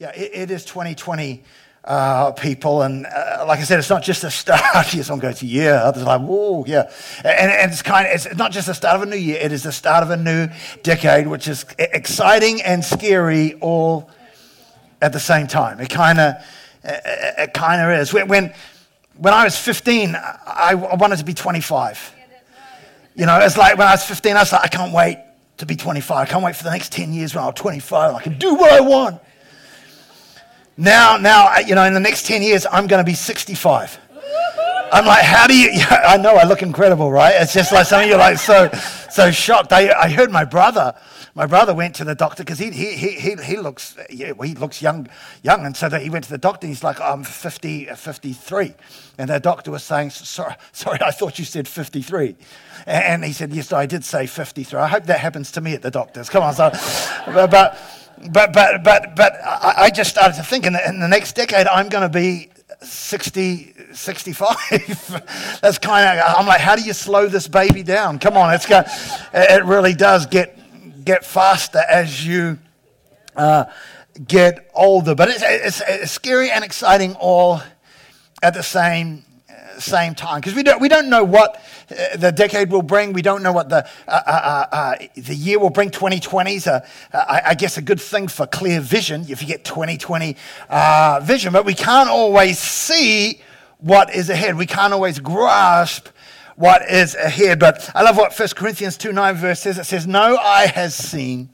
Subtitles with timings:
[0.00, 1.42] Yeah, it, it is 2020,
[1.84, 2.80] uh, people.
[2.80, 4.94] And uh, like I said, it's not just the start.
[4.94, 5.82] yes, I'm going to yeah.
[5.84, 6.90] Others are like, whoa, yeah.
[7.18, 9.36] And, and it's kind of, it's not just the start of a new year.
[9.38, 10.48] It is the start of a new
[10.82, 14.08] decade, which is exciting and scary all
[15.02, 15.80] at the same time.
[15.80, 16.34] It kind of,
[16.82, 18.10] it, it kind of is.
[18.10, 18.54] When, when,
[19.18, 22.14] when I was 15, I, I wanted to be 25.
[23.16, 25.18] You know, it's like when I was 15, I was like, I can't wait
[25.58, 26.16] to be 25.
[26.16, 28.14] I can't wait for the next 10 years when I'm 25.
[28.14, 29.20] I can do what I want.
[30.80, 33.98] Now, now, you know, in the next 10 years, I'm going to be 65.
[34.90, 35.70] I'm like, how do you?
[35.90, 37.34] I know I look incredible, right?
[37.36, 38.70] It's just like some of you are like so,
[39.10, 39.74] so shocked.
[39.74, 40.94] I, I heard my brother,
[41.34, 44.80] my brother went to the doctor because he, he, he, he, looks, yeah, he looks
[44.80, 45.06] young,
[45.42, 45.66] young.
[45.66, 46.66] And so that he went to the doctor.
[46.66, 48.74] and He's like, I'm 50, 53.
[49.18, 52.36] And the doctor was saying, sorry, sorry, I thought you said 53.
[52.86, 54.80] And he said, yes, I did say 53.
[54.80, 56.30] I hope that happens to me at the doctor's.
[56.30, 56.54] Come on.
[56.54, 56.70] So,
[57.26, 57.78] but,
[58.28, 61.66] but, but, but, but I, just started to think in the, in the next decade,
[61.66, 62.50] I'm going to be
[62.82, 65.58] 60, 65.
[65.62, 68.18] That's kind of, I'm like, how do you slow this baby down?
[68.18, 68.88] Come on, it's got,
[69.32, 70.58] it really does get,
[71.04, 72.58] get faster as you
[73.36, 73.64] uh,
[74.26, 75.14] get older.
[75.14, 77.62] But it's, it's, it's, scary and exciting all
[78.42, 79.24] at the same,
[79.80, 83.12] same time because we don't, we don't know what uh, the decade will bring.
[83.12, 85.90] We don't know what the, uh, uh, uh, uh the year will bring.
[85.90, 90.36] 2020 is, a, I, guess, a good thing for clear vision if you get 2020
[90.68, 91.52] uh, vision.
[91.52, 93.40] But we can't always see
[93.78, 94.56] what is ahead.
[94.56, 96.08] We can't always grasp
[96.56, 97.58] what is ahead.
[97.58, 99.78] But I love what 1 Corinthians 2 9 verse says.
[99.78, 101.48] It says, No eye has seen,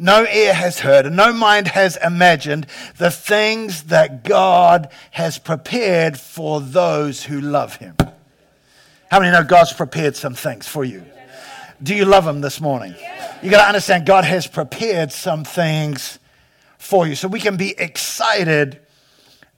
[0.00, 6.18] no ear has heard, and no mind has imagined the things that God has prepared
[6.18, 7.96] for those who love him.
[9.10, 11.04] How many know God's prepared some things for you?
[11.82, 12.94] Do you love Him this morning?
[13.42, 16.18] You got to understand God has prepared some things
[16.76, 17.14] for you.
[17.14, 18.80] So we can be excited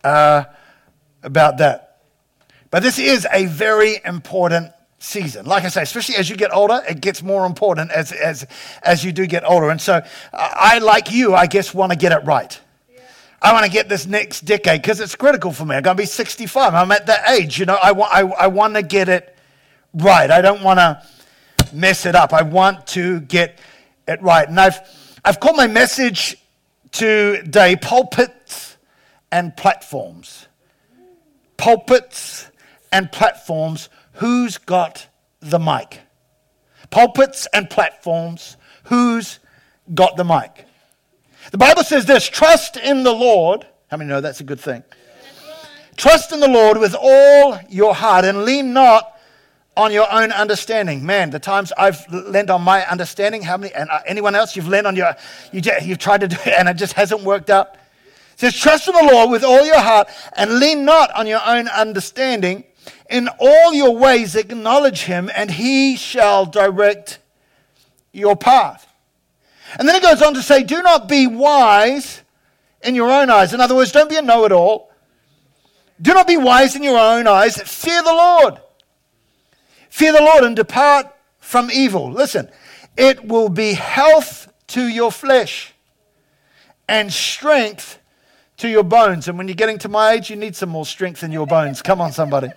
[0.04, 0.44] uh,
[1.22, 1.98] about that.
[2.70, 4.70] But this is a very important
[5.02, 5.46] season.
[5.46, 8.46] Like I say, especially as you get older, it gets more important as, as,
[8.82, 9.68] as you do get older.
[9.68, 10.02] And so
[10.32, 12.58] I, like you, I guess, want to get it right.
[13.40, 15.74] I want to get this next decade because it's critical for me.
[15.74, 16.74] I'm going to be 65.
[16.74, 17.58] I'm at that age.
[17.58, 19.36] You know, I, want, I, I want to get it
[19.92, 20.30] right.
[20.30, 21.02] I don't want to
[21.72, 22.32] mess it up.
[22.32, 23.58] I want to get
[24.06, 24.48] it right.
[24.48, 24.78] And I've,
[25.24, 26.36] I've called my message
[26.92, 28.76] today Pulpits
[29.32, 30.46] and Platforms.
[31.56, 32.48] Pulpits
[32.92, 33.88] and Platforms.
[34.14, 35.08] Who's got
[35.40, 36.00] the mic?
[36.90, 38.56] Pulpits and platforms.
[38.84, 39.38] Who's
[39.94, 40.66] got the mic?
[41.50, 43.66] The Bible says this trust in the Lord.
[43.88, 44.84] How many know that's a good thing?
[45.96, 49.12] Trust in the Lord with all your heart and lean not
[49.76, 51.04] on your own understanding.
[51.04, 54.68] Man, the times I've leaned on my understanding, how many, and uh, anyone else you've
[54.68, 55.14] leaned on your,
[55.50, 57.74] you, you've tried to do it and it just hasn't worked out.
[58.34, 61.40] It says, trust in the Lord with all your heart and lean not on your
[61.44, 62.64] own understanding.
[63.12, 67.20] In all your ways acknowledge him and he shall direct
[68.12, 68.88] your path.
[69.78, 72.22] And then it goes on to say, do not be wise
[72.82, 73.54] in your own eyes.
[73.54, 74.90] In other words, don't be a know it all.
[76.00, 77.56] Do not be wise in your own eyes.
[77.56, 78.58] Fear the Lord
[79.92, 82.10] Fear the Lord and depart from evil.
[82.10, 82.48] Listen,
[82.96, 85.74] it will be health to your flesh
[86.88, 87.98] and strength
[88.56, 89.28] to your bones.
[89.28, 91.82] And when you're getting to my age, you need some more strength in your bones.
[91.82, 92.48] Come on, somebody.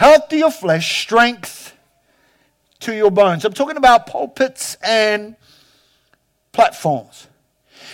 [0.00, 1.76] Health to your flesh, strength
[2.78, 3.44] to your bones.
[3.44, 5.36] I'm talking about pulpits and
[6.52, 7.26] platforms.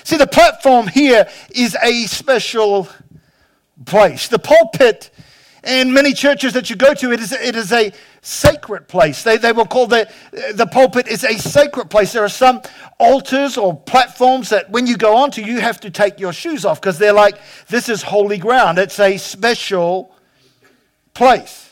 [0.05, 2.89] See, the platform here is a special
[3.87, 4.29] place.
[4.29, 5.11] The pulpit
[5.65, 7.93] in many churches that you go to, it is, it is a
[8.23, 9.25] sacred place.
[9.25, 10.09] They, they will call the,
[10.55, 12.13] the pulpit is a sacred place.
[12.13, 12.63] There are some
[13.01, 16.81] altars or platforms that when you go onto, you have to take your shoes off
[16.81, 17.37] because they're like,
[17.67, 18.79] this is holy ground.
[18.79, 20.15] It's a special
[21.13, 21.66] place.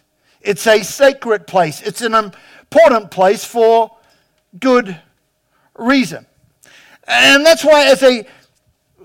[0.44, 1.81] It's a sacred place.
[1.82, 3.97] It's an important place for
[4.60, 5.00] good
[5.77, 6.27] reason.
[7.06, 8.27] And that's why, as a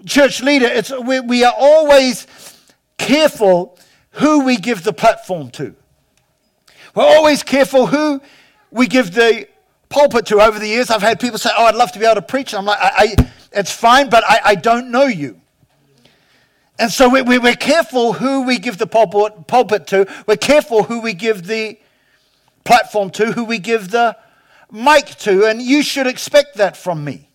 [0.06, 2.28] church leader, it's, we, we are always
[2.98, 3.78] careful
[4.12, 5.76] who we give the platform to.
[6.94, 8.22] We're always careful who
[8.72, 9.48] we give the
[9.90, 10.42] pulpit to.
[10.42, 12.54] Over the years, I've had people say, Oh, I'd love to be able to preach.
[12.54, 15.40] I'm like, I, I, It's fine, but I, I, don't know you.
[16.80, 20.08] And so we, we, we're careful who we give the pulpit, pulpit to.
[20.26, 21.78] We're careful who we give the
[22.64, 24.16] platform to, who we give the
[24.72, 25.46] mic to.
[25.46, 27.30] And you should expect that from me.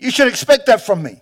[0.00, 1.20] You should expect that from me.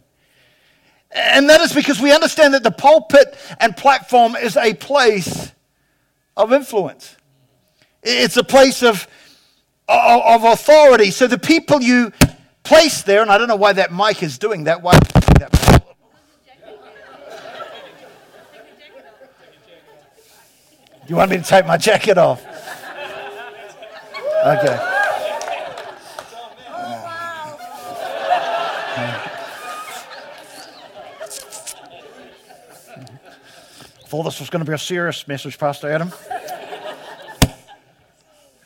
[1.10, 5.52] And that is because we understand that the pulpit and platform is a place
[6.34, 7.14] of influence.
[8.02, 9.06] It's a place of,
[9.86, 11.10] of, authority.
[11.10, 12.10] So the people you
[12.62, 14.80] place there, and I don't know why that mic is doing that.
[14.80, 14.98] Why?
[21.08, 22.44] You want me to take my jacket off?
[24.44, 24.94] Okay.
[34.06, 36.12] Thought this was going to be a serious message, Pastor Adam.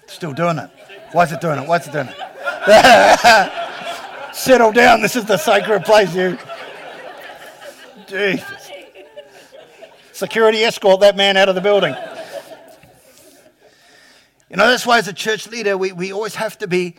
[0.06, 0.70] Still doing it.
[1.12, 1.68] Why is it doing it?
[1.68, 2.16] Why is it doing it?
[4.34, 5.00] Settle down.
[5.00, 6.38] This is the sacred place, you.
[8.06, 8.70] Jesus.
[10.12, 11.94] Security escort that man out of the building.
[14.52, 16.96] You know, that's why as a church leader, we, we always have to be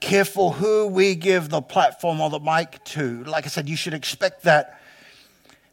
[0.00, 3.22] careful who we give the platform or the mic to.
[3.22, 4.82] Like I said, you should expect that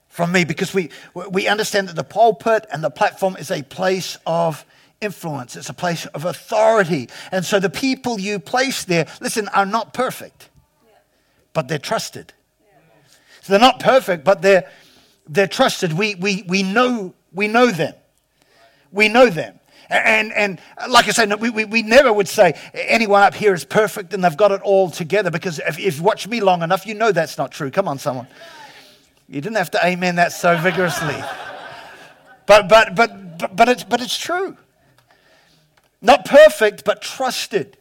[0.10, 0.92] from me because we,
[1.32, 4.64] we understand that the pulpit and the platform is a place of
[5.02, 7.10] influence, it's a place of authority.
[7.32, 10.52] And so the people you place there, listen, are not perfect,
[11.52, 12.32] but they're trusted.
[13.42, 14.70] So they're not perfect, but they're,
[15.28, 15.94] they're trusted.
[15.94, 17.96] We, we, we, know, we know them.
[18.92, 19.60] We know them.
[19.94, 20.60] And, and
[20.90, 24.24] like I said, we, we, we never would say anyone up here is perfect and
[24.24, 27.12] they've got it all together because if, if you watch me long enough, you know
[27.12, 27.70] that's not true.
[27.70, 28.28] Come on, someone.
[29.30, 31.16] You didn't have to amen that so vigorously.
[32.48, 34.58] But, but, but, but, but, it's, but it's true.
[36.02, 37.78] Not perfect, but trusted.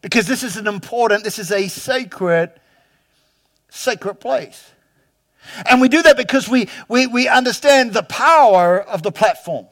[0.00, 2.52] Because this is an important, this is a sacred,
[3.68, 4.70] sacred place.
[5.68, 9.66] And we do that because we, we, we understand the power of the platform.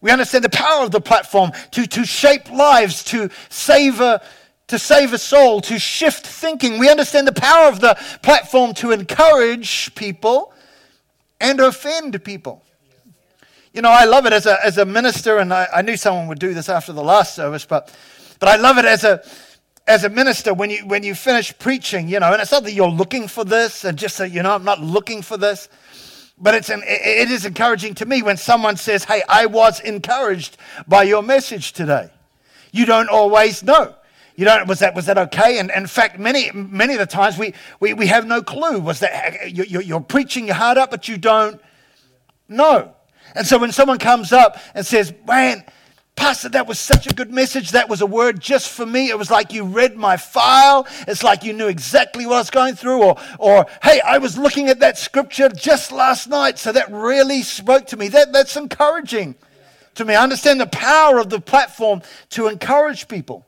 [0.00, 4.20] We understand the power of the platform to, to shape lives, to savor
[4.68, 6.78] to save a soul, to shift thinking.
[6.78, 10.52] We understand the power of the platform to encourage people
[11.40, 12.64] and offend people.
[13.72, 16.28] You know, I love it as a, as a minister, and I, I knew someone
[16.28, 17.94] would do this after the last service, but,
[18.40, 19.22] but I love it as a,
[19.86, 22.72] as a minister when you, when you finish preaching, you know, and it's not that
[22.72, 25.68] you're looking for this and just say, you know, I'm not looking for this.
[26.38, 30.58] But it's an, it is encouraging to me when someone says, Hey, I was encouraged
[30.86, 32.10] by your message today.
[32.72, 33.94] You don't always know.
[34.36, 35.58] You don't, was that, was that okay?
[35.58, 38.80] And, in fact, many, many of the times we, we, we have no clue.
[38.80, 41.58] Was that, you, you're preaching your heart up, but you don't
[42.46, 42.92] know.
[43.34, 45.64] And so when someone comes up and says, man,
[46.16, 47.72] Pastor, that was such a good message.
[47.72, 49.10] That was a word just for me.
[49.10, 50.86] It was like you read my file.
[51.06, 53.02] It's like you knew exactly what I was going through.
[53.02, 57.42] Or, or hey, I was looking at that scripture just last night, so that really
[57.42, 58.08] spoke to me.
[58.08, 59.36] That, that's encouraging
[59.96, 60.14] to me.
[60.14, 63.46] I understand the power of the platform to encourage people.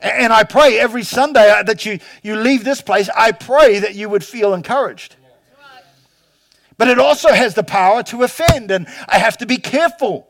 [0.00, 3.94] And I pray every Sunday uh, that you, you leave this place, I pray that
[3.94, 5.16] you would feel encouraged.
[6.76, 10.29] But it also has the power to offend, and I have to be careful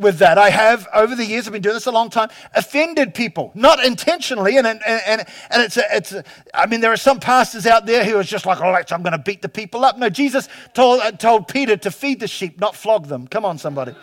[0.00, 0.38] with that.
[0.38, 3.84] I have, over the years, I've been doing this a long time, offended people, not
[3.84, 4.56] intentionally.
[4.56, 6.24] And, and, and, and it's, a, it's a,
[6.54, 9.02] I mean, there are some pastors out there who are just like, all right, I'm
[9.02, 9.98] going to beat the people up.
[9.98, 13.28] No, Jesus told, uh, told Peter to feed the sheep, not flog them.
[13.28, 13.94] Come on, somebody.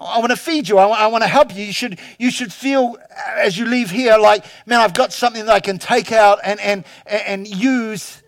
[0.00, 0.78] I want to feed you.
[0.78, 1.62] I want, I want to help you.
[1.62, 2.96] You should, you should feel
[3.36, 6.58] as you leave here like, man, I've got something that I can take out and,
[6.60, 8.22] and, and use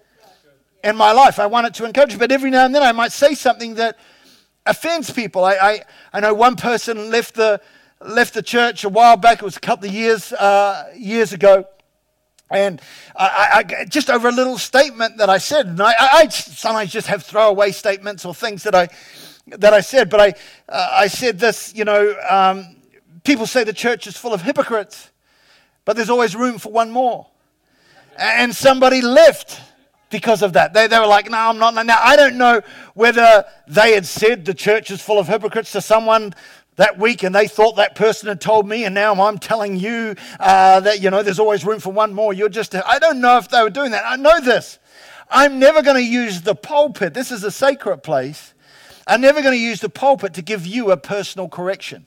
[0.85, 1.39] in my life.
[1.39, 2.19] I want it to encourage you.
[2.19, 3.97] But every now and then I might say something that
[4.67, 5.45] offends people.
[5.45, 7.61] I, I, I know one person left the,
[8.01, 9.39] left the church a while back.
[9.39, 11.67] It was a couple of years, uh, years ago.
[12.51, 12.83] And
[13.17, 17.07] I, I, just over a little statement that I said, and I, I sometimes just
[17.07, 18.89] have throwaway statements or things that I,
[19.47, 20.35] that I said, but I,
[20.69, 22.77] uh, I said this, you know, um,
[23.25, 25.11] people say the church is full of hypocrites,
[25.87, 27.27] but there's always room for one more.
[28.19, 29.59] And somebody left
[30.13, 30.73] because of that.
[30.73, 31.75] They, they were like, no, I'm not.
[31.85, 32.63] Now, I don't know
[32.95, 36.35] whether they had said the church is full of hypocrites to someone
[36.77, 40.17] that week and they thought that person had told me and now i'm telling you
[40.41, 43.37] uh, that you know there's always room for one more you're just i don't know
[43.37, 44.79] if they were doing that i know this
[45.31, 48.55] i'm never going to use the pulpit this is a sacred place
[49.07, 52.07] I'm never going to use the pulpit to give you a personal correction.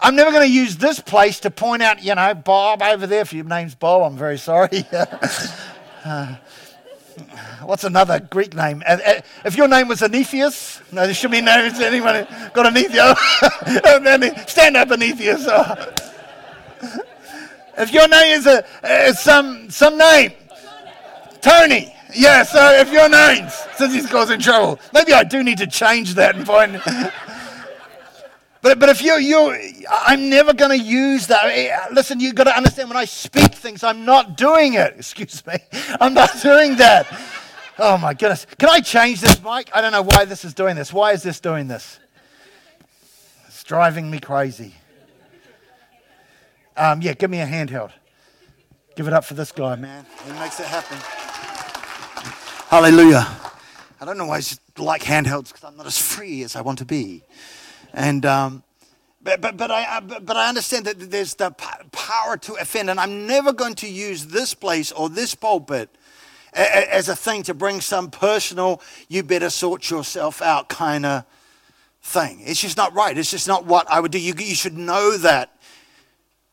[0.00, 3.22] I'm never going to use this place to point out, you know, Bob over there.
[3.22, 4.84] If your name's Bob, I'm very sorry.
[6.04, 6.36] uh,
[7.62, 8.82] what's another Greek name?
[8.86, 13.18] Uh, uh, if your name was Anetheus, no, there should be no anyone got Anetheus.
[14.48, 15.46] Stand up, Anetheus.
[17.78, 18.64] if your name is a,
[19.08, 20.32] is some some name,
[21.40, 21.90] Tony.
[22.16, 26.14] Yeah, so if your name's, since he's causing trouble, maybe I do need to change
[26.14, 26.80] that and find.
[28.64, 31.44] But, but if you, you, I'm never going to use that.
[31.44, 34.94] Eh, listen, you've got to understand when I speak things, I'm not doing it.
[34.96, 35.56] Excuse me.
[36.00, 37.06] I'm not doing that.
[37.78, 38.46] Oh my goodness.
[38.58, 39.68] Can I change this mic?
[39.74, 40.94] I don't know why this is doing this.
[40.94, 42.00] Why is this doing this?
[43.48, 44.72] It's driving me crazy.
[46.74, 47.92] Um, yeah, give me a handheld.
[48.96, 50.06] Give it up for this guy, man.
[50.24, 50.96] He makes it happen.
[52.68, 53.28] Hallelujah.
[54.00, 54.42] I don't know why I
[54.82, 57.24] like handhelds because I'm not as free as I want to be.
[57.94, 58.62] And, um,
[59.22, 63.26] but, but, but, I, but I understand that there's the power to offend, and I'm
[63.26, 65.88] never going to use this place or this pulpit
[66.54, 71.24] as a thing to bring some personal, you better sort yourself out kind of
[72.02, 72.40] thing.
[72.44, 73.16] It's just not right.
[73.16, 74.20] It's just not what I would do.
[74.20, 75.56] You, you should know that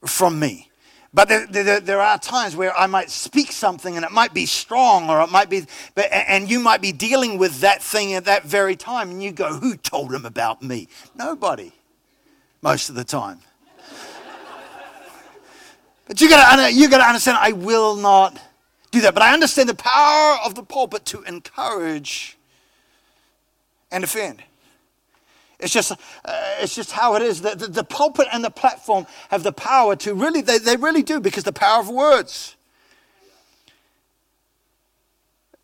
[0.06, 0.71] from me.
[1.14, 4.46] But there, there, there, are times where I might speak something and it might be
[4.46, 8.26] strong or it might be, but, and you might be dealing with that thing at
[8.26, 10.88] that very time and you go, Who told him about me?
[11.14, 11.74] Nobody,
[12.62, 13.40] most of the time.
[16.08, 18.40] but you gotta, you gotta understand, I will not
[18.92, 19.14] do that.
[19.14, 22.38] But I understand the power of the pulpit to encourage
[23.92, 24.44] and defend.
[25.62, 25.96] It's just, uh,
[26.60, 27.42] it's just how it is.
[27.42, 31.04] The, the, the, pulpit and the platform have the power to really, they, they really
[31.04, 32.56] do because the power of words.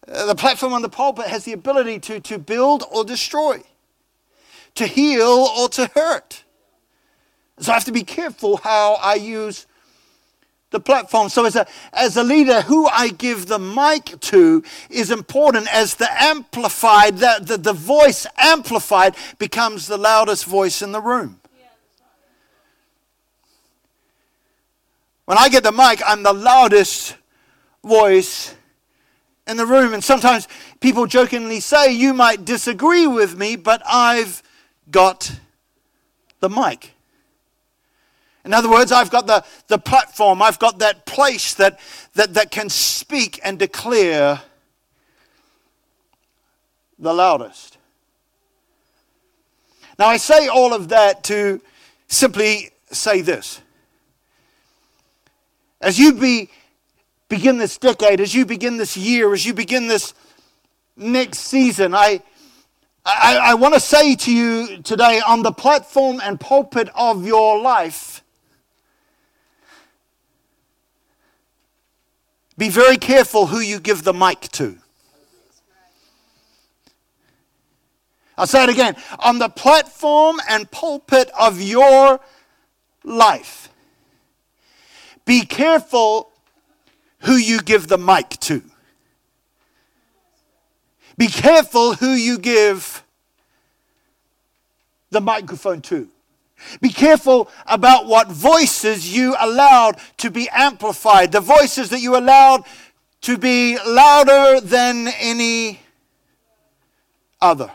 [0.08, 3.62] Uh, the platform and the pulpit has the ability to, to build or destroy,
[4.76, 6.44] to heal or to hurt.
[7.60, 9.66] So I have to be careful how I use
[10.72, 11.30] the platform.
[11.30, 15.96] So, as a, as a leader, who I give the mic to is important as
[15.96, 21.40] the amplified, the, the, the voice amplified becomes the loudest voice in the room.
[25.26, 27.18] When I get the mic, I'm the loudest
[27.84, 28.56] voice
[29.46, 29.94] in the room.
[29.94, 30.48] And sometimes
[30.80, 34.42] people jokingly say, You might disagree with me, but I've
[34.90, 35.40] got
[36.40, 36.94] the mic.
[38.48, 41.82] In other words, I've got the, the platform, I've got that place that,
[42.14, 44.42] that, that can speak and declare
[46.98, 47.78] the loudest.
[50.00, 51.60] Now, I say all of that to
[52.08, 53.60] simply say this.
[55.82, 56.50] As you be,
[57.28, 60.14] begin this decade, as you begin this year, as you begin this
[60.96, 62.22] next season, I,
[63.04, 67.60] I, I want to say to you today on the platform and pulpit of your
[67.60, 68.24] life
[72.58, 74.78] Be very careful who you give the mic to.
[78.38, 78.96] I'll say it again.
[79.20, 82.20] On the platform and pulpit of your
[83.04, 83.70] life,
[85.26, 86.32] be careful
[87.22, 88.62] who you give the mic to.
[91.18, 93.04] Be careful who you give
[95.10, 96.10] the microphone to.
[96.82, 102.64] Be careful about what voices you allowed to be amplified, the voices that you allowed
[103.22, 105.80] to be louder than any
[107.42, 107.72] other.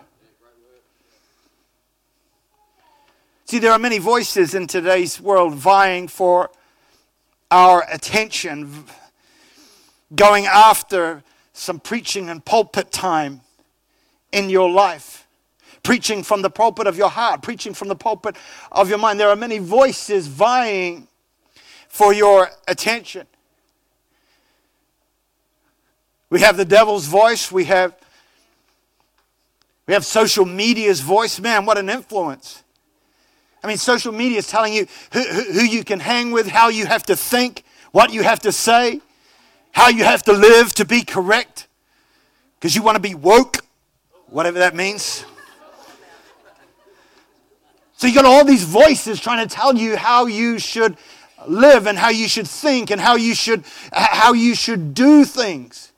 [3.45, 6.51] See, there are many voices in today's world vying for
[7.51, 8.85] our attention,
[10.15, 11.23] going after
[11.53, 13.43] some preaching and pulpit time
[14.33, 15.22] in your life
[15.83, 18.37] preaching from the pulpit of your heart, preaching from the pulpit
[18.71, 19.19] of your mind.
[19.19, 21.09] There are many voices vying
[21.89, 23.27] for your attention.
[26.31, 27.95] We have the devil's voice, we have
[29.87, 31.41] we have social media's voice.
[31.41, 32.62] Man, what an influence.
[33.62, 36.69] I mean, social media is telling you who, who, who you can hang with, how
[36.69, 39.01] you have to think, what you have to say,
[39.73, 41.69] how you have to live to be correct,
[42.59, 43.59] because you want to be woke,
[44.27, 45.25] whatever that means.
[48.02, 50.97] So you got all these voices trying to tell you how you should
[51.47, 55.92] live and how you should think and how you should how you should do things.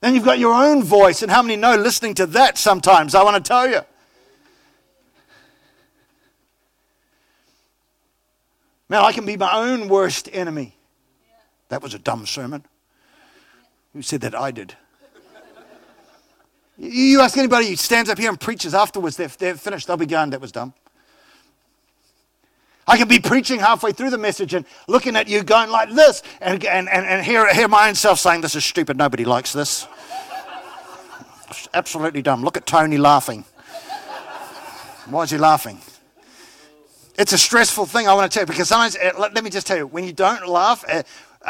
[0.00, 3.14] Then you've got your own voice, and how many know listening to that sometimes?
[3.14, 3.82] I want to tell you.
[8.88, 10.74] Man, I can be my own worst enemy.
[11.68, 12.64] That was a dumb sermon.
[13.92, 14.34] Who said that?
[14.34, 14.74] I did.
[16.82, 20.06] You ask anybody who stands up here and preaches afterwards, they're, they're finished, they'll be
[20.06, 20.30] gone.
[20.30, 20.72] That was dumb.
[22.88, 26.22] I can be preaching halfway through the message and looking at you going like this
[26.40, 29.52] and, and, and, and hear, hear my own self saying, This is stupid, nobody likes
[29.52, 29.86] this.
[31.74, 32.42] Absolutely dumb.
[32.42, 33.44] Look at Tony laughing.
[35.10, 35.80] Why is he laughing?
[37.18, 39.66] It's a stressful thing, I want to tell you, because sometimes, eh, let, me just
[39.66, 41.02] tell you, when you don't laugh, uh,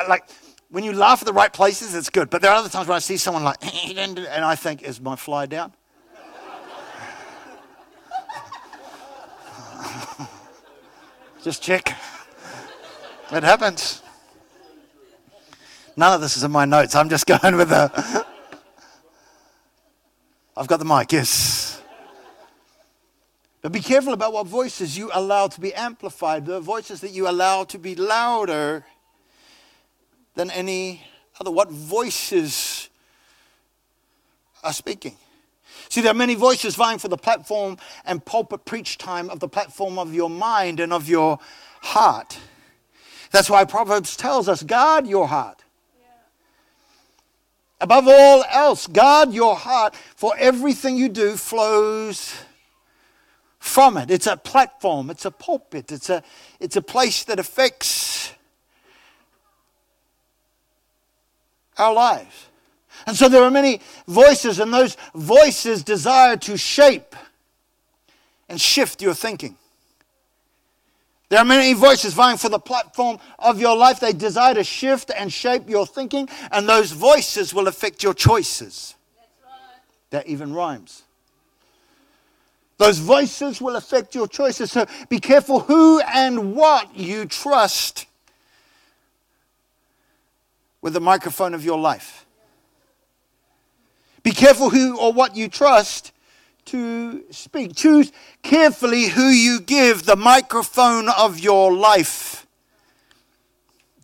[0.09, 0.25] like
[0.71, 2.31] when you laugh at the right places, it's good.
[2.31, 4.55] But there are other times when I see someone like, eh, eh, eh, and I
[4.55, 5.73] think, is my fly down?
[11.43, 11.89] Just check.
[13.33, 14.03] It happens.
[15.97, 16.95] None of this is in my notes.
[16.95, 18.25] I'm just going with the.
[20.57, 21.81] I've got the mic, yes.
[23.63, 27.29] But be careful about what voices you allow to be amplified, the voices that you
[27.29, 28.85] allow to be louder
[30.35, 31.05] than any
[31.39, 31.51] other.
[31.51, 32.89] What voices
[34.63, 35.17] are speaking?
[35.89, 39.49] See, there are many voices vying for the platform and pulpit preach time of the
[39.49, 41.39] platform of your mind and of your
[41.83, 42.39] heart.
[43.33, 45.65] That's why Proverbs tells us guard your heart.
[47.81, 52.35] Above all else, guard your heart, for everything you do flows
[53.59, 54.11] from it.
[54.11, 56.23] It's a platform, it's a pulpit, it's a,
[56.61, 58.33] it's a place that affects
[61.81, 62.47] our lives.
[63.07, 67.17] And so there are many voices, and those voices desire to shape
[68.49, 69.57] and shift your thinking.
[71.31, 74.01] There are many voices vying for the platform of your life.
[74.01, 78.97] They desire to shift and shape your thinking, and those voices will affect your choices.
[80.11, 81.05] That even rhymes.
[82.79, 84.73] Those voices will affect your choices.
[84.73, 88.07] So be careful who and what you trust
[90.83, 92.27] with the microphone of your life.
[94.23, 96.13] Be careful who or what you trust
[96.67, 97.75] to speak.
[97.75, 102.47] Choose carefully who you give the microphone of your life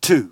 [0.01, 0.31] to.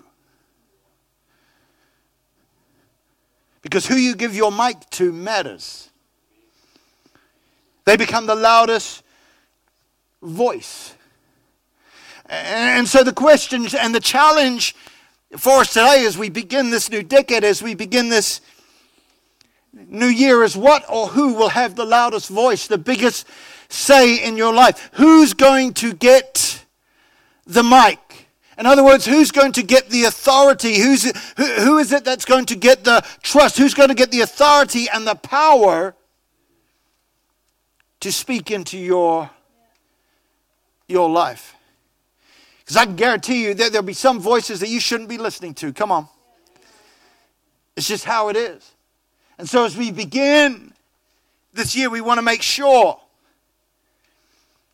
[3.62, 5.90] Because who you give your mic to matters.
[7.84, 9.02] They become the loudest
[10.22, 10.94] voice.
[12.28, 14.74] And so the questions and the challenge
[15.36, 18.40] for us today as we begin this new decade, as we begin this
[19.72, 23.26] new year is what or who will have the loudest voice, the biggest
[23.68, 24.90] say in your life?
[24.94, 26.64] Who's going to get
[27.46, 28.28] the mic?
[28.58, 30.78] In other words, who's going to get the authority?
[30.78, 31.04] Who's,
[31.36, 33.58] who, who is it that's going to get the trust?
[33.58, 35.94] Who's going to get the authority and the power
[38.00, 39.28] to speak into your,
[40.88, 41.55] your life?
[42.66, 45.54] Because I can guarantee you that there'll be some voices that you shouldn't be listening
[45.54, 45.72] to.
[45.72, 46.08] Come on.
[47.76, 48.72] It's just how it is.
[49.38, 50.72] And so as we begin
[51.52, 52.98] this year, we want to make sure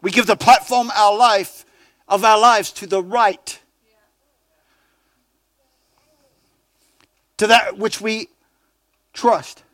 [0.01, 1.67] we give the platform our life
[2.09, 3.61] of our lives to the right.
[7.37, 8.29] To that which we
[9.13, 9.65] trust.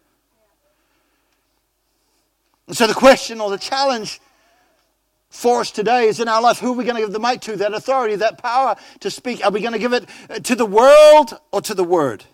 [2.67, 4.21] And so the question or the challenge
[5.31, 7.41] for us today is in our life who are we going to give the mic
[7.43, 9.45] to, that authority, that power to speak?
[9.45, 12.25] Are we going to give it uh, to the world or to the word?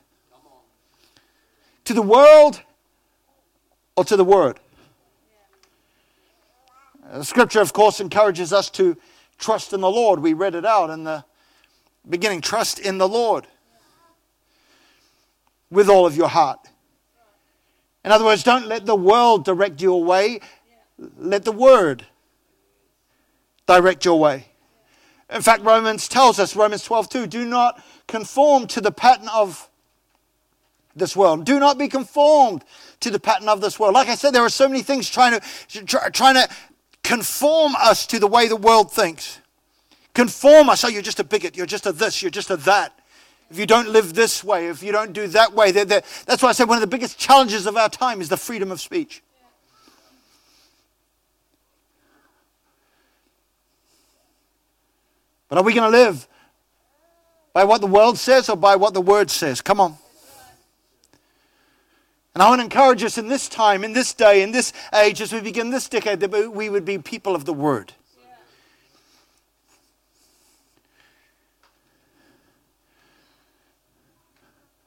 [1.85, 2.63] To the world
[3.97, 4.61] or to the Word?
[7.13, 8.97] The scripture, of course, encourages us to
[9.39, 10.21] trust in the Lord.
[10.21, 11.25] We read it out in the
[12.09, 12.41] beginning.
[12.41, 13.47] Trust in the Lord
[15.71, 16.69] with all of your heart.
[18.05, 20.41] In other words, don't let the world direct your way,
[21.19, 22.07] let the Word
[23.67, 24.47] direct your way.
[25.31, 29.69] In fact, Romans tells us, Romans 12, 2, do not conform to the pattern of
[30.95, 31.45] this world.
[31.45, 32.65] Do not be conformed
[33.01, 33.95] to the pattern of this world.
[33.95, 36.49] Like I said, there are so many things trying to, trying to
[37.03, 39.41] conform us to the way the world thinks.
[40.15, 40.85] Conform us.
[40.85, 41.57] Oh, you're just a bigot.
[41.57, 42.23] You're just a this.
[42.23, 42.97] You're just a that.
[43.51, 46.43] If you don't live this way, if you don't do that way, they're, they're, that's
[46.43, 48.81] why I said one of the biggest challenges of our time is the freedom of
[48.81, 49.23] speech.
[55.49, 56.27] But are we going to live
[57.53, 59.61] by what the world says or by what the word says?
[59.61, 59.97] Come on.
[62.35, 65.21] And I want to encourage us in this time, in this day, in this age,
[65.21, 67.93] as we begin this decade, that we would be people of the Word.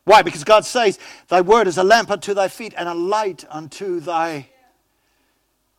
[0.07, 0.21] Why?
[0.21, 3.99] Because God says, Thy word is a lamp unto thy feet and a light unto
[3.99, 4.47] thy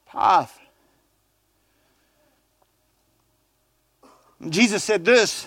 [0.06, 0.60] path.
[4.46, 5.46] Jesus said this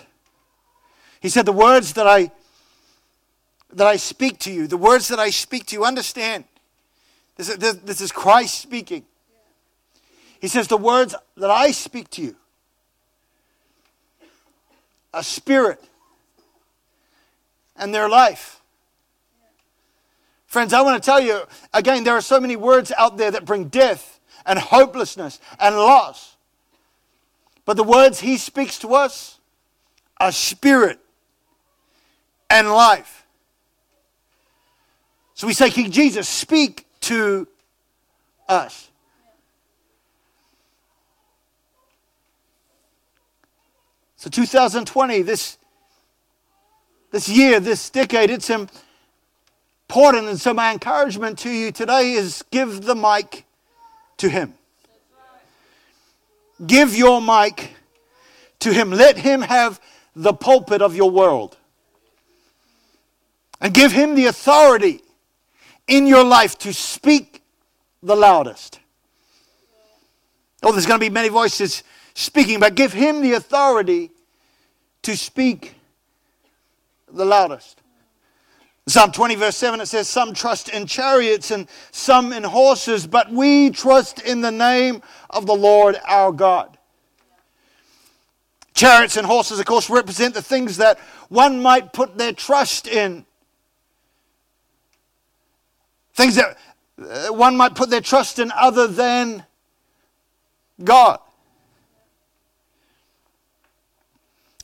[1.22, 2.32] He said, The words that I
[3.74, 6.46] that I speak to you, the words that I speak to you, understand.
[7.38, 9.06] This is, this, is Christ speaking.
[10.40, 12.36] He says, The words that I speak to you,
[15.14, 15.82] a spirit
[17.78, 18.62] and their life.
[20.48, 23.46] Friends, I want to tell you again, there are so many words out there that
[23.46, 26.31] bring death and hopelessness and loss.
[27.72, 29.40] But the words he speaks to us
[30.20, 31.00] are spirit
[32.50, 33.26] and life.
[35.36, 37.48] So we say, King Jesus, speak to
[38.50, 38.90] us.
[44.18, 45.58] So 2020, this,
[47.12, 50.28] this year, this decade, it's important.
[50.28, 53.46] And so my encouragement to you today is give the mic
[54.18, 54.56] to him.
[56.66, 57.72] Give your mic
[58.60, 58.92] to him.
[58.92, 59.80] Let him have
[60.16, 61.58] the pulpit of your world.
[63.60, 65.02] And give him the authority
[65.88, 67.44] in your life to speak
[68.02, 68.80] the loudest.
[70.64, 74.12] Oh, there's going to be many voices speaking, but give him the authority
[75.02, 75.76] to speak
[77.12, 77.81] the loudest.
[78.88, 83.32] Psalm 20, verse 7, it says, Some trust in chariots and some in horses, but
[83.32, 86.78] we trust in the name of the Lord our God.
[88.74, 90.98] Chariots and horses, of course, represent the things that
[91.30, 93.26] one might put their trust in.
[96.14, 96.58] Things that
[97.00, 99.46] uh, one might put their trust in other than
[100.84, 101.20] God.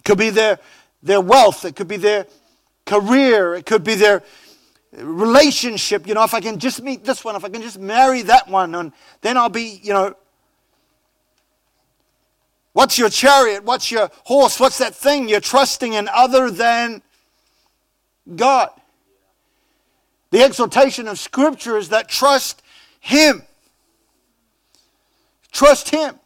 [0.04, 0.58] Could be their,
[1.04, 2.26] their wealth, it could be their
[2.88, 4.24] career, it could be their
[4.94, 6.08] relationship.
[6.08, 8.48] You know, if I can just meet this one, if I can just marry that
[8.48, 10.16] one, and then I'll be, you know.
[12.74, 13.64] What's your chariot?
[13.64, 14.60] What's your horse?
[14.60, 17.02] What's that thing you're trusting in other than
[18.36, 18.70] God?
[20.30, 22.62] The exhortation of Scripture is that trust
[23.00, 23.44] Him.
[25.52, 26.20] Trust Him.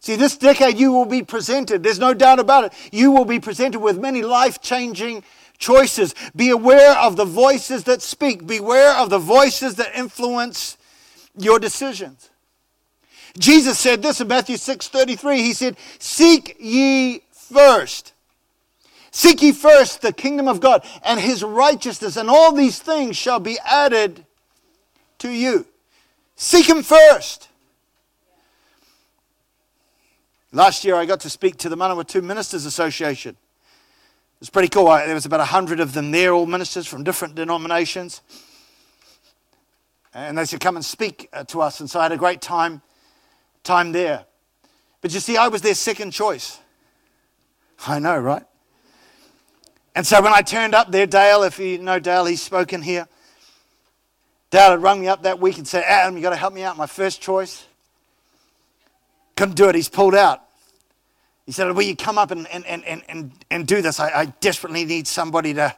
[0.00, 3.38] See, this decade you will be presented, there's no doubt about it, you will be
[3.38, 5.22] presented with many life changing
[5.58, 6.14] choices.
[6.34, 10.78] Be aware of the voices that speak, beware of the voices that influence
[11.36, 12.30] your decisions.
[13.38, 15.42] Jesus said this in Matthew 6 33.
[15.42, 18.14] He said, Seek ye first.
[19.12, 23.38] Seek ye first the kingdom of God and his righteousness, and all these things shall
[23.38, 24.24] be added
[25.18, 25.66] to you.
[26.36, 27.49] Seek him first.
[30.52, 33.30] Last year, I got to speak to the Manawatu Ministers Association.
[33.30, 34.86] It was pretty cool.
[34.86, 38.20] There was about 100 of them there, all ministers from different denominations.
[40.12, 41.78] And they said, come and speak uh, to us.
[41.78, 42.82] And so I had a great time,
[43.62, 44.24] time there.
[45.00, 46.58] But you see, I was their second choice.
[47.86, 48.42] I know, right?
[49.94, 53.06] And so when I turned up there, Dale, if you know Dale, he's spoken here.
[54.50, 56.64] Dale had rung me up that week and said, Adam, you've got to help me
[56.64, 56.76] out.
[56.76, 57.66] My first choice.
[59.40, 59.74] Couldn't do it.
[59.74, 60.42] He's pulled out.
[61.46, 63.98] He said, Will you come up and, and, and, and, and do this?
[63.98, 65.74] I, I desperately need somebody to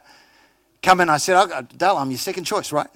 [0.81, 1.09] come in.
[1.09, 2.89] I said, oh, Dale, I'm your second choice, right?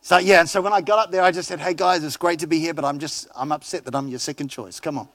[0.00, 2.16] So, yeah, and so when I got up there, I just said, Hey, guys, it's
[2.16, 4.80] great to be here, but I'm just, I'm upset that I'm your second choice.
[4.80, 5.08] Come on.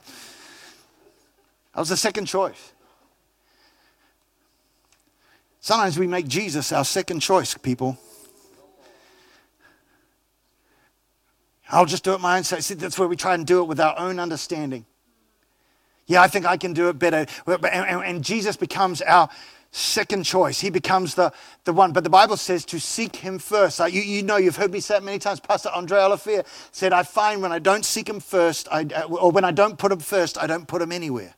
[1.75, 2.71] I was the second choice.
[5.59, 7.97] Sometimes we make Jesus our second choice, people.
[11.73, 12.63] I'll just do it my own side.
[12.63, 14.85] See, that's where we try and do it with our own understanding.
[16.05, 17.25] Yeah, I think I can do it better.
[17.47, 19.29] And, Jesus becomes our
[19.71, 20.59] second choice.
[20.59, 21.33] He becomes the,
[21.63, 21.91] the one.
[21.91, 23.79] But the Bible says to seek him first.
[23.79, 25.39] You, you know, you've heard me say it many times.
[25.39, 29.43] Pastor Andre Olivier said, I find when I don't seek him first, I, or when
[29.43, 31.33] I don't put him first, I don't put him anywhere.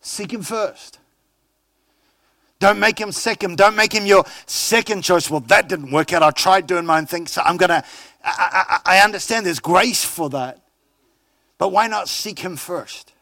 [0.00, 0.97] Seek him first.
[2.60, 3.56] Don't make him second.
[3.56, 5.30] Don't make him your second choice.
[5.30, 6.22] Well, that didn't work out.
[6.22, 7.84] I tried doing my own thing, so I'm going to.
[8.24, 10.60] I, understand there's grace for that.
[11.56, 13.12] But why not seek him first?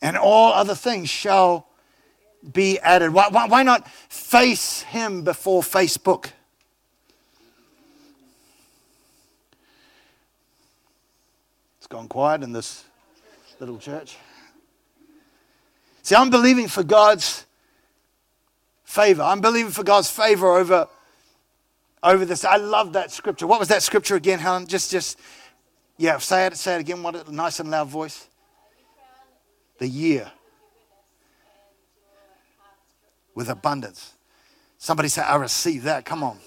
[0.00, 1.66] And all other things shall
[2.52, 3.12] be added.
[3.12, 6.30] Why, why, why not face him before Facebook?
[11.78, 12.84] It's gone quiet in this
[13.58, 14.16] little church.
[16.02, 17.46] See, I'm believing for God's
[18.84, 19.22] favor.
[19.22, 20.88] I'm believing for God's favor over,
[22.02, 22.44] over this.
[22.44, 23.46] I love that scripture.
[23.46, 24.66] What was that scripture again, Helen?
[24.66, 25.18] Just, just,
[25.96, 27.02] yeah, say it, say it again.
[27.02, 28.26] What a nice and loud voice.
[29.78, 30.30] The year
[33.34, 34.12] with abundance.
[34.78, 36.04] Somebody say, I receive that.
[36.04, 36.38] Come on.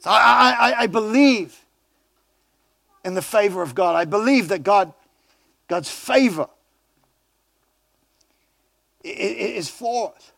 [0.00, 1.58] So I, I, I believe
[3.04, 3.94] in the favor of God.
[3.94, 4.92] I believe that God,
[5.68, 6.48] God's favor
[9.04, 10.32] is us.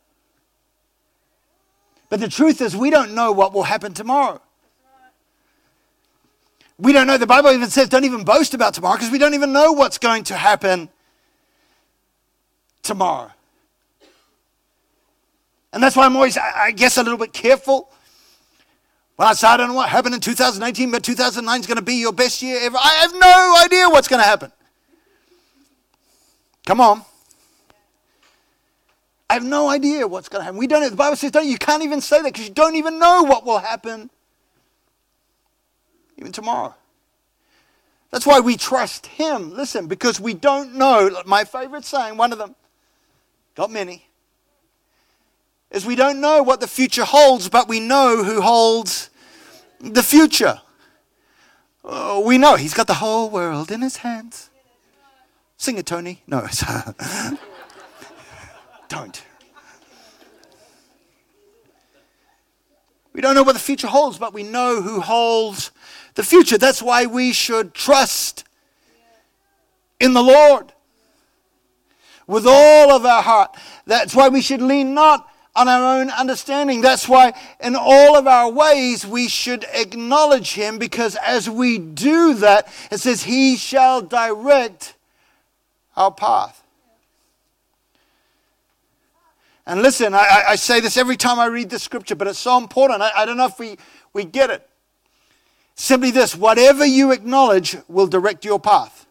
[2.08, 4.40] But the truth is, we don't know what will happen tomorrow.
[6.78, 7.16] We don't know.
[7.16, 9.98] The Bible even says, don't even boast about tomorrow because we don't even know what's
[9.98, 10.90] going to happen
[12.82, 13.30] tomorrow.
[15.72, 17.90] And that's why I'm always, I guess, a little bit careful.
[19.16, 21.82] When I say, I don't know what happened in 2018, but 2009 is going to
[21.82, 22.76] be your best year ever.
[22.76, 24.52] I have no idea what's going to happen.
[26.66, 27.02] Come on.
[29.28, 30.58] I have no idea what's going to happen.
[30.58, 30.80] We don't.
[30.82, 30.88] know.
[30.88, 31.46] The Bible says, don't.
[31.46, 34.10] You can't even say that because you don't even know what will happen,
[36.16, 36.74] even tomorrow.
[38.10, 39.52] That's why we trust Him.
[39.54, 41.22] Listen, because we don't know.
[41.26, 42.54] My favorite saying, one of them,
[43.56, 44.06] got many,
[45.72, 49.10] is we don't know what the future holds, but we know who holds
[49.80, 50.60] the future.
[51.84, 54.50] Oh, we know He's got the whole world in His hands.
[55.56, 56.22] Sing it, Tony.
[56.26, 56.46] No,
[58.88, 59.22] don't.
[63.12, 65.70] We don't know what the future holds, but we know who holds
[66.16, 66.58] the future.
[66.58, 68.44] That's why we should trust
[69.98, 70.72] in the Lord
[72.26, 73.56] with all of our heart.
[73.86, 76.82] That's why we should lean not on our own understanding.
[76.82, 82.34] That's why in all of our ways we should acknowledge Him because as we do
[82.34, 84.94] that, it says, He shall direct
[85.96, 86.62] our path.
[89.66, 92.56] And listen, I, I, say this every time I read the scripture, but it's so
[92.56, 93.02] important.
[93.02, 93.76] I, I don't know if we,
[94.12, 94.68] we get it.
[95.74, 99.06] Simply this whatever you acknowledge will direct your path.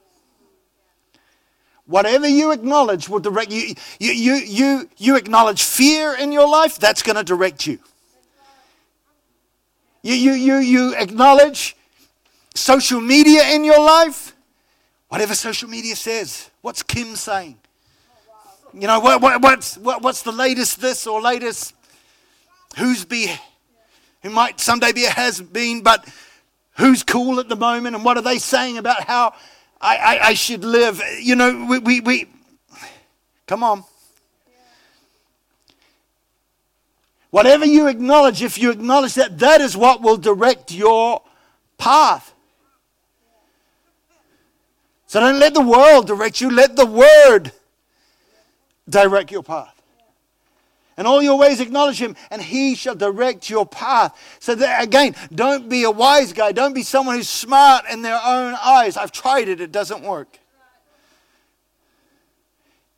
[1.85, 3.75] Whatever you acknowledge will direct you.
[3.99, 7.77] You, you, you, you acknowledge fear in your life, that's going to direct you.
[10.01, 11.75] You, you, you, you acknowledge
[12.55, 14.35] social media in your life,
[15.09, 16.49] whatever social media says.
[16.61, 17.57] What's Kim saying?
[18.77, 21.73] You know, what, what, what's, what, what's the latest this or latest
[22.77, 23.33] who's be,
[24.21, 26.05] who might someday be a has been, but
[26.77, 29.33] who's cool at the moment and what are they saying about how
[29.79, 31.01] I, I, I should live?
[31.21, 32.29] You know, we, we, we
[33.47, 33.85] come on.
[37.29, 41.21] Whatever you acknowledge, if you acknowledge that, that is what will direct your
[41.77, 42.33] path.
[45.07, 47.53] So don't let the world direct you, let the word
[48.89, 49.71] direct your path.
[50.97, 54.17] And all your ways acknowledge him, and he shall direct your path.
[54.39, 56.53] So, that, again, don't be a wise guy.
[56.53, 58.95] Don't be someone who's smart in their own eyes.
[58.95, 60.39] I've tried it, it doesn't work.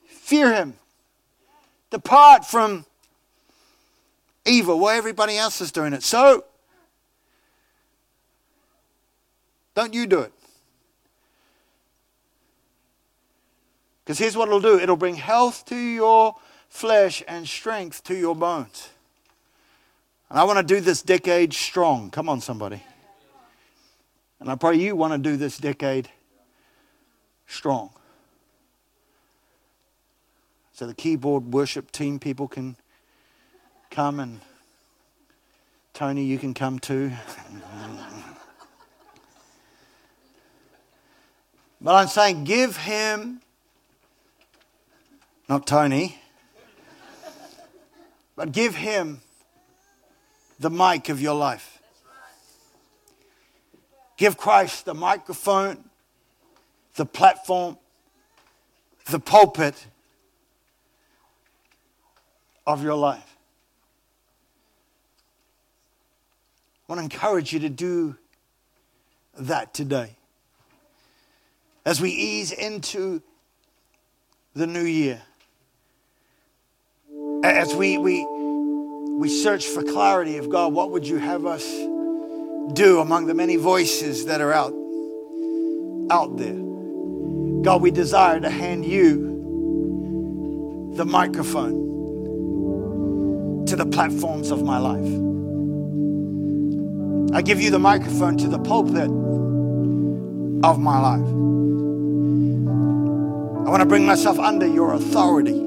[0.06, 0.74] Fear him.
[1.90, 2.86] Depart from
[4.46, 6.04] evil while everybody else is doing it.
[6.04, 6.46] So,
[9.74, 10.34] don't you do it.
[14.08, 16.34] Because here's what it'll do it'll bring health to your
[16.70, 18.88] flesh and strength to your bones.
[20.30, 22.10] And I want to do this decade strong.
[22.10, 22.82] Come on, somebody.
[24.40, 26.08] And I pray you want to do this decade
[27.48, 27.90] strong.
[30.72, 32.78] So the keyboard worship team people can
[33.92, 34.40] come and
[35.94, 37.10] Tony, you can come too.
[41.82, 43.42] but I'm saying give him
[45.50, 46.20] not Tony,
[48.36, 49.22] but give him
[50.60, 51.80] the mic of your life.
[54.18, 55.90] Give Christ the microphone,
[56.96, 57.78] the platform,
[59.10, 59.88] the pulpit
[62.66, 63.38] of your life.
[66.90, 68.18] I want to encourage you to do
[69.38, 70.16] that today.
[71.86, 73.22] As we ease into
[74.54, 75.22] the new year
[77.44, 78.26] as we, we,
[79.12, 81.66] we search for clarity of God, what would you have us
[82.74, 84.74] do among the many voices that are out,
[86.12, 86.58] out there?
[87.64, 91.86] God, we desire to hand you the microphone
[93.68, 95.06] to the platforms of my life.
[97.36, 99.10] I give you the microphone to the pulpit
[100.64, 101.28] of my life.
[103.68, 105.67] I want to bring myself under your authority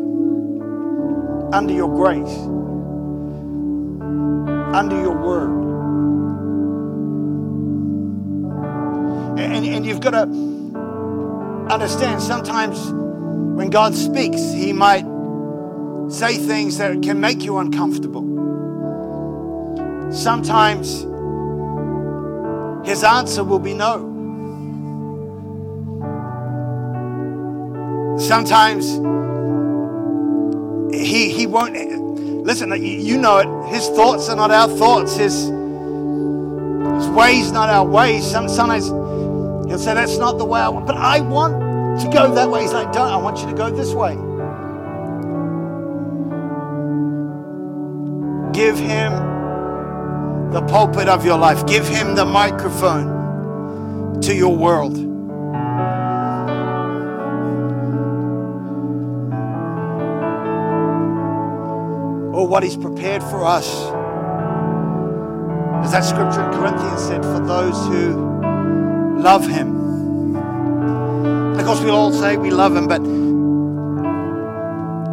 [1.53, 2.37] under your grace,
[4.75, 5.51] under your word.
[9.39, 10.23] And, and you've got to
[11.73, 12.91] understand sometimes
[13.57, 15.05] when God speaks, He might
[16.09, 18.27] say things that can make you uncomfortable.
[20.13, 21.03] Sometimes
[22.89, 24.09] His answer will be no.
[28.19, 28.99] Sometimes
[30.93, 31.75] he, he won't,
[32.45, 33.75] listen, you know it.
[33.75, 35.17] His thoughts are not our thoughts.
[35.17, 38.29] His, his ways not our ways.
[38.29, 38.87] Sometimes
[39.69, 40.87] he'll say, that's not the way I want.
[40.87, 42.63] But I want to go that way.
[42.63, 43.11] He's like, don't.
[43.11, 44.15] I want you to go this way.
[48.53, 49.13] Give him
[50.53, 51.67] the pulpit of your life.
[51.67, 55.10] Give him the microphone to your world.
[62.51, 63.65] What He's prepared for us.
[65.85, 70.35] As that scripture in Corinthians said, for those who love Him.
[70.35, 72.99] And of course, we'll all say we love Him, but,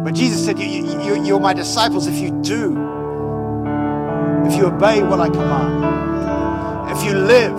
[0.04, 2.72] but Jesus said, you, you, you're my disciples if you do,
[4.44, 7.56] if you obey what I command, if you live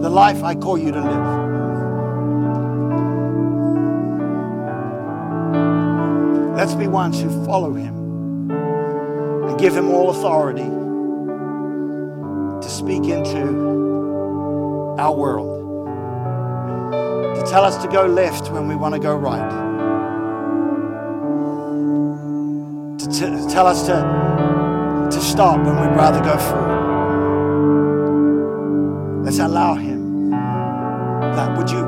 [0.00, 1.48] the life I call you to live.
[6.56, 7.97] Let's be ones who follow him
[9.58, 10.62] give him all authority
[12.62, 13.58] to speak into
[14.98, 15.86] our world,
[17.36, 19.50] to tell us to go left when we want to go right,
[22.98, 23.94] to, t- tell us to,
[25.10, 26.78] to stop when we'd rather go forward.
[29.24, 31.56] Let's allow him that.
[31.58, 31.84] Would you, in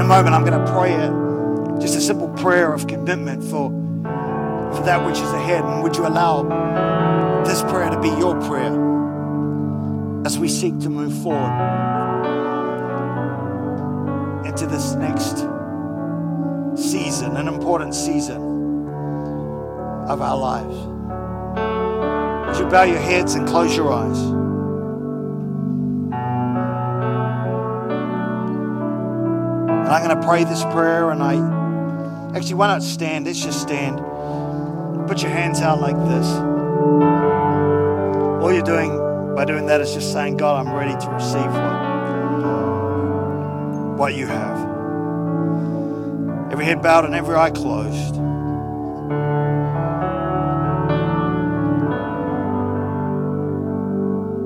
[0.00, 1.12] a moment, I'm going to pray it
[1.80, 3.70] just a simple prayer of commitment for,
[4.74, 5.64] for that which is ahead.
[5.64, 6.42] And would you allow
[7.44, 8.72] this prayer to be your prayer
[10.26, 11.52] as we seek to move forward
[14.46, 15.46] into this next
[16.76, 18.40] season, an important season
[20.08, 20.76] of our lives?
[22.48, 24.18] Would you bow your heads and close your eyes?
[29.84, 31.64] And I'm going to pray this prayer, and I
[32.34, 33.26] Actually, why not stand?
[33.26, 34.00] Let's just stand.
[35.06, 36.26] Put your hands out like this.
[38.42, 38.90] All you're doing
[39.34, 41.98] by doing that is just saying, God, I'm ready to receive what,
[43.98, 44.58] what you have.
[46.52, 48.14] Every head bowed and every eye closed.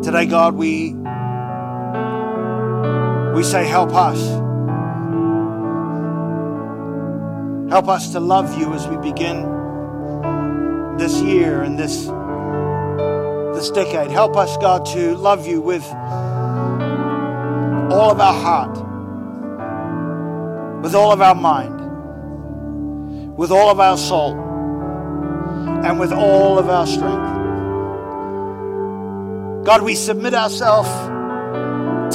[0.04, 0.94] Today, God, we
[3.34, 4.18] we say, help us.
[7.70, 9.57] Help us to love you as we begin
[10.98, 12.06] this year and this,
[13.56, 14.10] this decade.
[14.10, 15.84] Help us, God, to love you with
[17.92, 18.76] all of our heart,
[20.82, 21.78] with all of our mind,
[23.36, 24.32] with all of our soul,
[25.84, 27.36] and with all of our strength.
[29.64, 30.88] God, we submit ourselves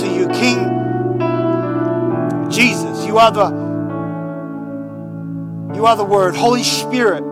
[0.02, 0.74] to you, King
[2.54, 3.06] Jesus.
[3.06, 3.63] You are the
[5.76, 6.36] you are the Word.
[6.36, 7.24] Holy Spirit,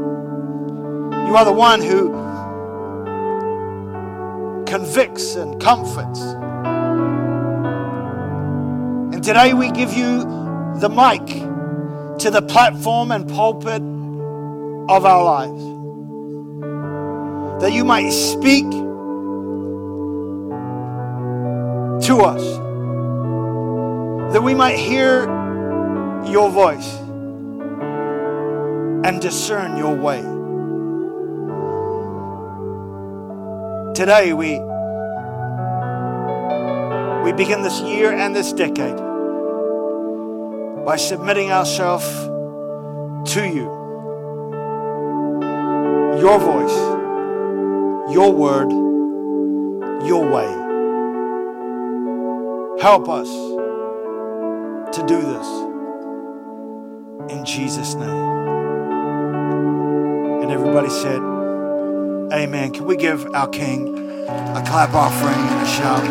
[1.32, 2.10] you are the one who
[4.66, 6.20] convicts and comforts.
[9.14, 10.26] And today we give you
[10.82, 11.26] the mic
[12.20, 13.82] to the platform and pulpit
[14.92, 15.64] of our lives.
[17.62, 18.70] That you might speak
[22.08, 22.44] to us.
[24.34, 25.24] That we might hear
[26.26, 26.94] your voice
[29.06, 30.31] and discern your way.
[34.02, 34.58] Today we
[37.24, 38.98] we begin this year and this decade
[40.84, 42.10] by submitting ourselves
[43.32, 43.66] to you.
[46.20, 46.76] Your voice,
[48.12, 48.72] your word,
[50.08, 50.50] your way.
[52.82, 53.30] Help us
[54.96, 55.48] to do this
[57.32, 58.10] in Jesus' name.
[60.42, 61.22] And everybody said,
[62.32, 62.72] Amen.
[62.72, 63.98] Can we give our King
[64.30, 66.02] a clap offering and a shout?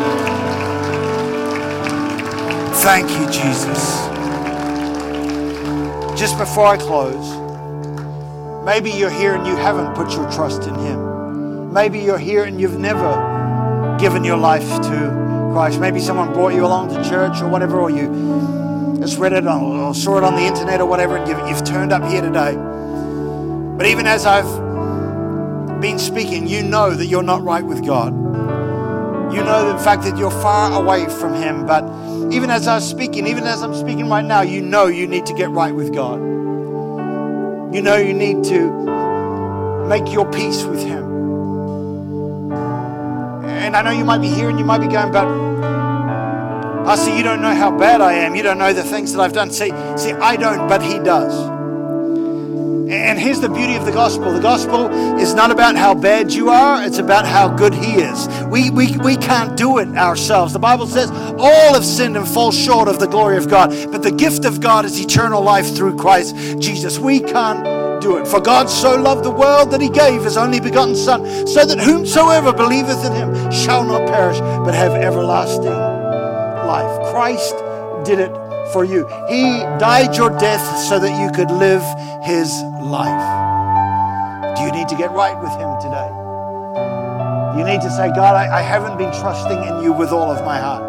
[2.75, 4.05] Thank you, Jesus.
[6.19, 7.25] Just before I close,
[8.63, 11.73] maybe you're here and you haven't put your trust in Him.
[11.73, 15.79] Maybe you're here and you've never given your life to Christ.
[15.79, 19.95] Maybe someone brought you along to church or whatever, or you just read it or
[19.95, 22.53] saw it on the internet or whatever, and you've, you've turned up here today.
[23.75, 24.60] But even as I've
[25.81, 28.13] been speaking, you know that you're not right with God.
[29.33, 31.65] You know the fact that you're far away from Him.
[31.65, 31.83] But
[32.31, 35.25] even as I was speaking, even as I'm speaking right now, you know you need
[35.25, 36.19] to get right with God.
[37.73, 41.09] You know you need to make your peace with Him.
[43.47, 45.27] And I know you might be here and you might be going, but
[46.87, 48.35] I see you don't know how bad I am.
[48.35, 49.51] You don't know the things that I've done.
[49.51, 51.60] See, see, I don't, but He does.
[52.91, 56.49] And here's the beauty of the gospel the gospel is not about how bad you
[56.49, 58.27] are, it's about how good He is.
[58.47, 60.51] We, we, we can't do it ourselves.
[60.51, 64.03] The Bible says all have sinned and fall short of the glory of God, but
[64.03, 66.99] the gift of God is eternal life through Christ Jesus.
[66.99, 68.27] We can't do it.
[68.27, 71.79] For God so loved the world that He gave His only begotten Son, so that
[71.79, 77.13] whomsoever believeth in Him shall not perish, but have everlasting life.
[77.13, 77.55] Christ
[78.03, 79.05] did it for you.
[79.29, 81.83] He died your death so that you could live
[82.23, 82.51] his
[82.81, 84.57] life.
[84.57, 86.09] Do you need to get right with him today?
[87.57, 90.45] You need to say, God, I, I haven't been trusting in you with all of
[90.45, 90.87] my heart.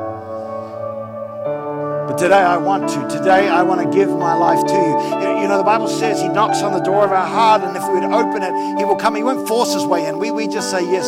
[2.08, 3.08] But today I want to.
[3.08, 5.40] Today I want to give my life to you.
[5.42, 7.82] You know, the Bible says he knocks on the door of our heart, and if
[7.88, 9.14] we would open it, he will come.
[9.16, 10.18] He won't force his way in.
[10.18, 11.06] We, we just say, Yes,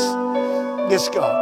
[0.90, 1.34] yes, God.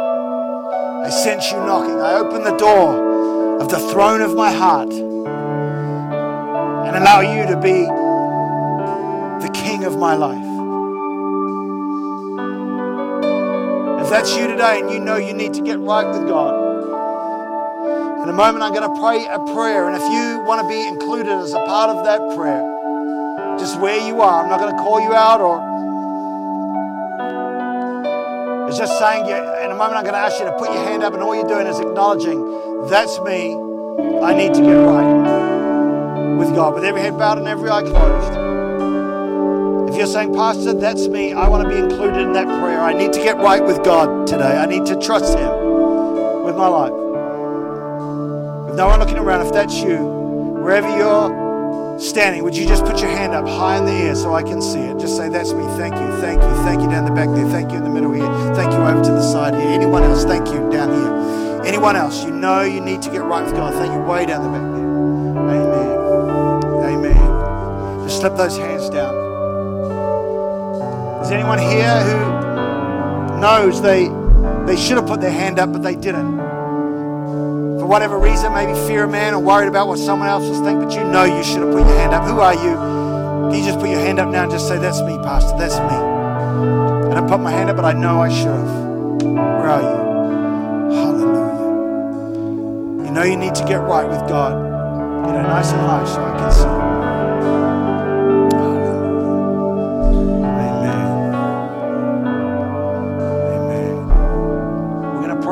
[1.05, 1.99] I sense you knocking.
[1.99, 4.91] I open the door of the throne of my heart
[6.93, 7.85] and allow you to be
[9.41, 10.37] the king of my life.
[14.03, 16.53] If that's you today and you know you need to get right with God,
[18.21, 19.89] in a moment I'm going to pray a prayer.
[19.89, 22.61] And if you want to be included as a part of that prayer,
[23.57, 25.73] just where you are, I'm not going to call you out or
[28.69, 30.83] it's just saying, you, in a moment I'm going to ask you to put your
[30.83, 32.39] hand up, and all you're doing is acknowledging,
[32.89, 33.53] that's me.
[34.21, 35.12] I need to get right
[36.43, 38.33] with God, with every head bowed and every eye closed.
[39.89, 42.81] If you're saying, Pastor, that's me, I want to be included in that prayer.
[42.81, 44.57] I need to get right with God today.
[44.57, 46.91] I need to trust Him with my life.
[48.67, 52.99] With no one looking around, if that's you, wherever you're standing, would you just put
[52.99, 54.99] your hand up high in the air so I can see it?
[54.99, 55.63] Just say, That's me.
[55.77, 56.11] Thank you.
[56.19, 56.53] Thank you.
[56.63, 57.47] Thank you down the back there.
[57.47, 58.25] Thank you in the middle here.
[58.55, 59.69] Thank you over to the side here.
[59.69, 60.25] Anyone else?
[60.25, 61.63] Thank you down here.
[61.65, 62.25] Anyone else?
[62.25, 63.73] You know you need to get right with God.
[63.75, 64.72] Thank you way down the back
[68.23, 69.13] slip those hands down.
[71.23, 74.07] Is anyone here who knows they
[74.65, 76.37] they should have put their hand up but they didn't?
[77.79, 80.81] For whatever reason, maybe fear of man or worried about what someone else will think,
[80.81, 82.23] but you know you should have put your hand up.
[82.23, 82.75] Who are you?
[83.51, 85.75] Can you just put your hand up now and just say, That's me, Pastor, that's
[85.79, 85.97] me.
[87.09, 89.21] And I put my hand up, but I know I should have.
[89.21, 89.97] Where are you?
[90.95, 91.59] Hallelujah.
[93.03, 94.53] You know you need to get right with God.
[95.25, 96.92] Get it nice and high so I can see.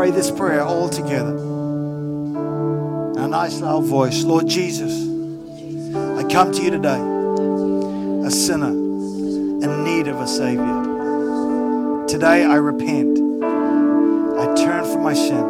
[0.02, 1.38] Pray this prayer all together.
[1.38, 4.24] In A nice loud voice.
[4.24, 4.92] Lord Jesus,
[5.96, 7.00] I come to you today,
[8.26, 12.08] a sinner in need of a Savior.
[12.08, 13.20] Today I repent.
[13.44, 15.46] I turn from my sin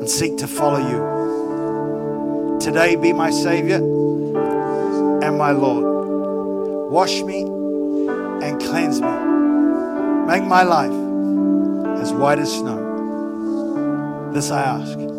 [0.00, 2.58] and seek to follow you.
[2.58, 6.90] Today be my Savior and my Lord.
[6.90, 9.14] Wash me and cleanse me.
[10.26, 10.90] Make my life
[12.02, 12.81] as white as snow.
[14.32, 15.11] This I ask.